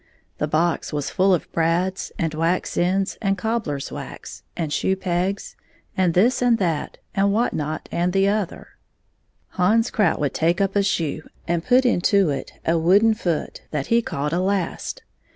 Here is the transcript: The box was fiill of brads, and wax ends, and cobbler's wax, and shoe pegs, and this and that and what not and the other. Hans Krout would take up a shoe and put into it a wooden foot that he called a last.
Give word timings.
The 0.39 0.47
box 0.47 0.91
was 0.91 1.11
fiill 1.11 1.31
of 1.35 1.51
brads, 1.51 2.11
and 2.17 2.33
wax 2.33 2.75
ends, 2.75 3.19
and 3.21 3.37
cobbler's 3.37 3.91
wax, 3.91 4.41
and 4.57 4.73
shoe 4.73 4.95
pegs, 4.95 5.55
and 5.95 6.15
this 6.15 6.41
and 6.41 6.57
that 6.57 6.97
and 7.13 7.31
what 7.31 7.53
not 7.53 7.87
and 7.91 8.11
the 8.11 8.27
other. 8.27 8.69
Hans 9.49 9.91
Krout 9.91 10.17
would 10.19 10.33
take 10.33 10.59
up 10.59 10.75
a 10.75 10.81
shoe 10.81 11.21
and 11.47 11.63
put 11.63 11.85
into 11.85 12.31
it 12.31 12.53
a 12.65 12.79
wooden 12.79 13.13
foot 13.13 13.61
that 13.69 13.85
he 13.93 14.01
called 14.01 14.33
a 14.33 14.39
last. 14.41 15.03